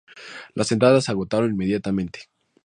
[0.55, 2.21] Las entradas se agotaron inmediatamente.